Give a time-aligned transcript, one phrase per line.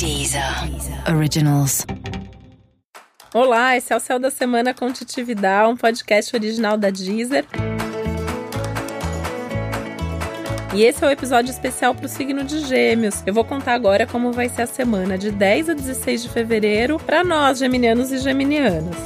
[0.00, 0.42] Deezer
[1.14, 1.84] Originals.
[3.34, 7.44] Olá, esse é o Céu da Semana com Titividade, um podcast original da Deezer.
[10.74, 13.22] E esse é o episódio especial para o signo de Gêmeos.
[13.26, 16.98] Eu vou contar agora como vai ser a semana de 10 a 16 de fevereiro
[16.98, 18.96] para nós, geminianos e geminianas.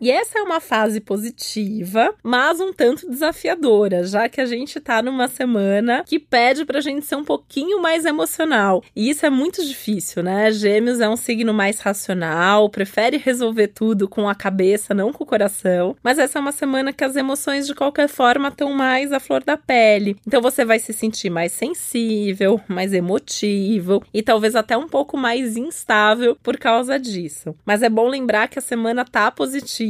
[0.00, 5.02] E essa é uma fase positiva, mas um tanto desafiadora, já que a gente tá
[5.02, 8.82] numa semana que pede pra gente ser um pouquinho mais emocional.
[8.96, 10.50] E isso é muito difícil, né?
[10.52, 15.26] Gêmeos é um signo mais racional, prefere resolver tudo com a cabeça, não com o
[15.26, 15.94] coração.
[16.02, 19.44] Mas essa é uma semana que as emoções, de qualquer forma, estão mais à flor
[19.44, 20.16] da pele.
[20.26, 25.58] Então você vai se sentir mais sensível, mais emotivo e talvez até um pouco mais
[25.58, 27.54] instável por causa disso.
[27.66, 29.89] Mas é bom lembrar que a semana tá positiva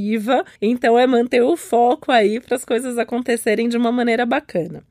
[0.60, 4.82] então é manter o foco aí para as coisas acontecerem de uma maneira bacana.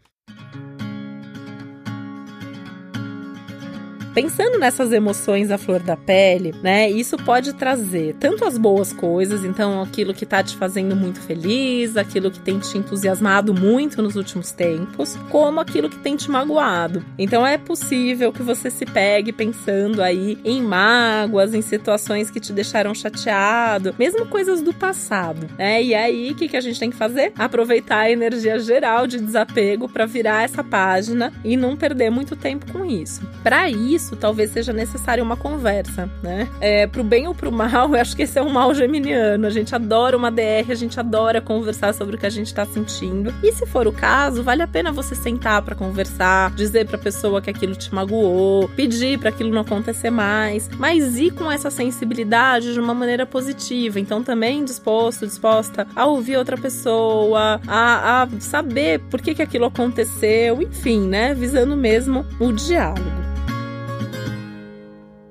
[4.22, 6.90] Pensando nessas emoções à flor da pele, né?
[6.90, 11.96] Isso pode trazer tanto as boas coisas, então aquilo que tá te fazendo muito feliz,
[11.96, 17.02] aquilo que tem te entusiasmado muito nos últimos tempos, como aquilo que tem te magoado.
[17.18, 22.52] Então é possível que você se pegue pensando aí em mágoas, em situações que te
[22.52, 25.82] deixaram chateado, mesmo coisas do passado, né?
[25.82, 27.32] E aí, o que, que a gente tem que fazer?
[27.38, 32.70] Aproveitar a energia geral de desapego para virar essa página e não perder muito tempo
[32.70, 33.22] com isso.
[33.42, 36.50] Para isso, isso, talvez seja necessária uma conversa, né?
[36.60, 39.46] É, pro bem ou pro mal, eu acho que esse é um mal geminiano.
[39.46, 42.66] A gente adora uma DR, a gente adora conversar sobre o que a gente tá
[42.66, 43.34] sentindo.
[43.44, 47.42] E se for o caso, vale a pena você sentar para conversar, dizer pra pessoa
[47.42, 52.74] que aquilo te magoou, pedir para aquilo não acontecer mais, mas ir com essa sensibilidade
[52.74, 54.00] de uma maneira positiva.
[54.00, 59.66] Então, também disposto, disposta a ouvir outra pessoa, a, a saber por que, que aquilo
[59.66, 61.34] aconteceu, enfim, né?
[61.34, 63.19] Visando mesmo o diálogo.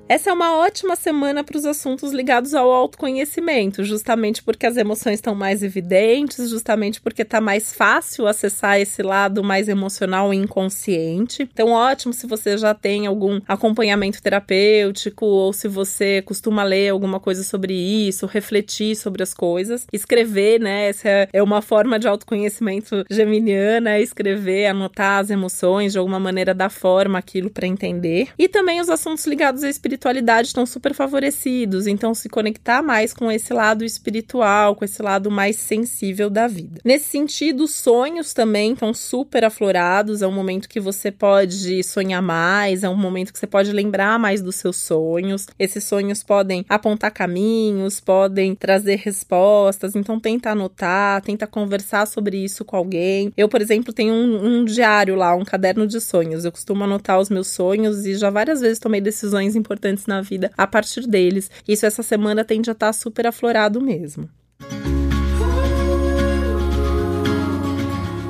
[0.09, 5.17] Essa é uma ótima semana para os assuntos ligados ao autoconhecimento, justamente porque as emoções
[5.17, 11.43] estão mais evidentes, justamente porque está mais fácil acessar esse lado mais emocional e inconsciente.
[11.43, 17.21] Então, ótimo se você já tem algum acompanhamento terapêutico ou se você costuma ler alguma
[17.21, 20.89] coisa sobre isso, refletir sobre as coisas, escrever, né?
[20.89, 26.71] Essa é uma forma de autoconhecimento geminiana, escrever, anotar as emoções, de alguma maneira dar
[26.71, 28.29] forma aquilo para entender.
[28.39, 33.13] E também os assuntos ligados à espiritualidade espiritualidade estão super favorecidos, então se conectar mais
[33.13, 36.81] com esse lado espiritual, com esse lado mais sensível da vida.
[36.85, 42.23] Nesse sentido, os sonhos também estão super aflorados, é um momento que você pode sonhar
[42.23, 45.47] mais, é um momento que você pode lembrar mais dos seus sonhos.
[45.59, 52.65] Esses sonhos podem apontar caminhos, podem trazer respostas, então tenta anotar, tenta conversar sobre isso
[52.65, 53.33] com alguém.
[53.37, 56.45] Eu, por exemplo, tenho um, um diário lá, um caderno de sonhos.
[56.45, 60.21] Eu costumo anotar os meus sonhos e já várias vezes tomei decisões importantes importantes na
[60.21, 61.51] vida a partir deles.
[61.67, 64.29] Isso essa semana tende a estar tá super aflorado mesmo.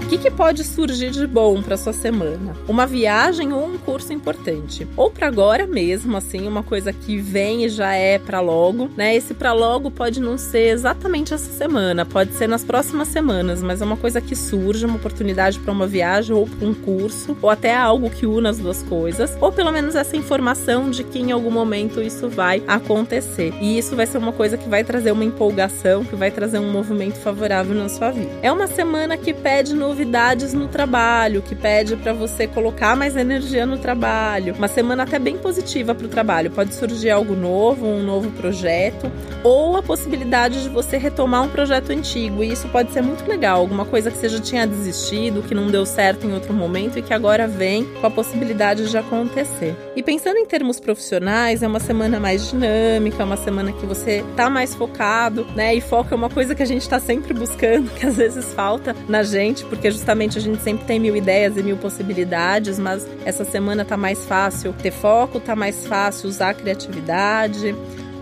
[0.09, 2.57] Que, que, pode surgir de bom para sua semana?
[2.67, 4.89] Uma viagem ou um curso importante?
[4.97, 9.15] Ou para agora mesmo, assim, uma coisa que vem e já é para logo, né?
[9.15, 13.83] Esse para logo pode não ser exatamente essa semana, pode ser nas próximas semanas, mas
[13.83, 17.51] é uma coisa que surge, uma oportunidade para uma viagem ou para um curso, ou
[17.51, 21.33] até algo que una as duas coisas, ou pelo menos essa informação de que em
[21.33, 23.53] algum momento isso vai acontecer.
[23.61, 26.73] E isso vai ser uma coisa que vai trazer uma empolgação, que vai trazer um
[26.73, 28.31] movimento favorável na sua vida.
[28.41, 33.17] É uma semana que pede no novidades no trabalho, que pede para você colocar mais
[33.17, 34.55] energia no trabalho.
[34.57, 36.53] Uma semana até bem positiva para o trabalho.
[36.53, 39.11] Pode surgir algo novo, um novo projeto,
[39.43, 42.45] ou a possibilidade de você retomar um projeto antigo.
[42.45, 45.67] E isso pode ser muito legal, alguma coisa que você já tinha desistido, que não
[45.67, 49.75] deu certo em outro momento e que agora vem com a possibilidade de acontecer.
[49.97, 54.25] E pensando em termos profissionais, é uma semana mais dinâmica, é uma semana que você
[54.37, 55.75] tá mais focado, né?
[55.75, 58.95] E foco é uma coisa que a gente tá sempre buscando, que às vezes falta
[59.09, 63.07] na gente, porque porque justamente a gente sempre tem mil ideias e mil possibilidades, mas
[63.25, 67.75] essa semana tá mais fácil ter foco, tá mais fácil usar a criatividade.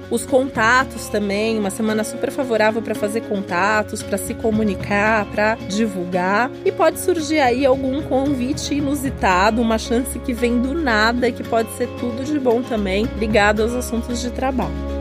[0.08, 6.48] Os contatos também, uma semana super favorável para fazer contatos, para se comunicar, para divulgar.
[6.64, 11.42] E pode surgir aí algum convite inusitado, uma chance que vem do nada e que
[11.42, 14.95] pode ser tudo de bom também, ligado aos assuntos de trabalho.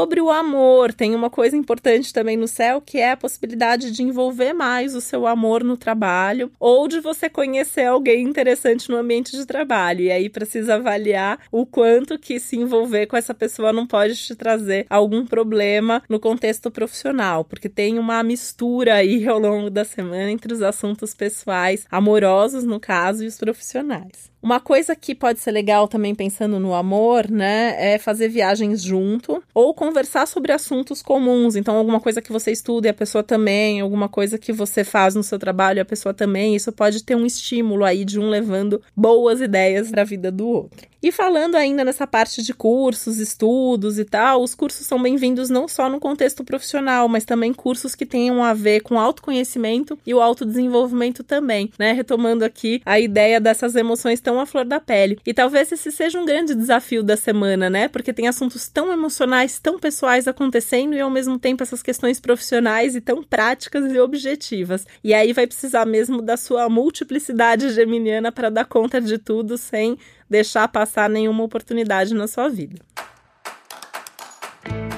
[0.00, 4.02] Sobre o amor, tem uma coisa importante também no céu que é a possibilidade de
[4.02, 9.36] envolver mais o seu amor no trabalho ou de você conhecer alguém interessante no ambiente
[9.36, 10.00] de trabalho.
[10.00, 14.34] E aí precisa avaliar o quanto que se envolver com essa pessoa não pode te
[14.34, 20.30] trazer algum problema no contexto profissional, porque tem uma mistura aí ao longo da semana
[20.30, 24.30] entre os assuntos pessoais, amorosos no caso, e os profissionais.
[24.42, 29.42] Uma coisa que pode ser legal também pensando no amor, né, é fazer viagens junto
[29.52, 31.56] ou conversar sobre assuntos comuns.
[31.56, 35.14] Então, alguma coisa que você estuda e a pessoa também, alguma coisa que você faz
[35.14, 36.56] no seu trabalho e a pessoa também.
[36.56, 40.48] Isso pode ter um estímulo aí de um levando boas ideias para a vida do
[40.48, 40.89] outro.
[41.02, 45.66] E falando ainda nessa parte de cursos, estudos e tal, os cursos são bem-vindos não
[45.66, 50.20] só no contexto profissional, mas também cursos que tenham a ver com autoconhecimento e o
[50.20, 51.92] autodesenvolvimento também, né?
[51.92, 55.18] Retomando aqui a ideia dessas emoções tão à flor da pele.
[55.24, 57.88] E talvez esse seja um grande desafio da semana, né?
[57.88, 62.94] Porque tem assuntos tão emocionais, tão pessoais acontecendo e ao mesmo tempo essas questões profissionais
[62.94, 64.86] e tão práticas e objetivas.
[65.02, 69.96] E aí vai precisar mesmo da sua multiplicidade geminiana para dar conta de tudo sem
[70.30, 72.80] deixar passar nenhuma oportunidade na sua vida.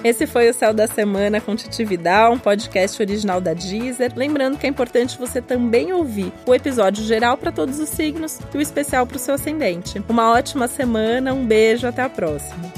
[0.04, 4.12] Esse foi o Céu da Semana com Titi Vidal, um podcast original da Deezer.
[4.16, 8.58] Lembrando que é importante você também ouvir o episódio geral para todos os signos e
[8.58, 10.02] o especial para o seu ascendente.
[10.08, 12.72] Uma ótima semana, um beijo, até a próxima.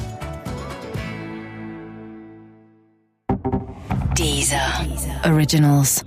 [4.14, 4.60] Deezer.
[5.26, 6.04] Originals.